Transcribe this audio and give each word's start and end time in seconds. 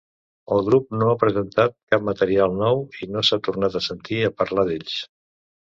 El 0.53 0.61
grup 0.69 0.87
no 1.01 1.09
ha 1.11 1.17
presentat 1.23 1.75
cap 1.95 2.07
material 2.09 2.59
nou 2.63 2.83
i 3.03 3.13
no 3.17 3.25
s'ha 3.29 3.43
tornat 3.51 3.79
a 3.83 3.87
sentit 3.91 4.29
a 4.31 4.37
parlar 4.43 4.71
d'ells. 4.73 5.03